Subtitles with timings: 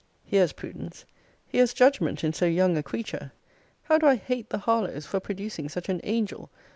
[0.25, 1.05] Here's prudence!
[1.45, 3.33] Here's judgment in so young a creature!
[3.83, 6.49] How do I hate the Harlowes for producing such an angel!